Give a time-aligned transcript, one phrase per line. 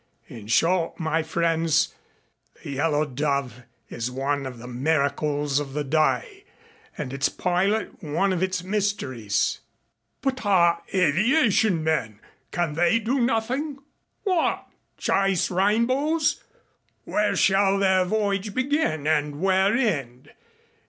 [0.27, 1.93] In short, my friends,
[2.63, 6.43] the Yellow Dove is one of the miracles of the day
[6.97, 9.59] and its pilot one of its mysteries."
[10.23, 12.19] "But our aviation men
[12.51, 13.77] can they do nothing?"
[14.23, 14.65] "What?
[14.97, 16.43] Chase rainbows?
[17.03, 20.31] Where shall their voyage begin and where end?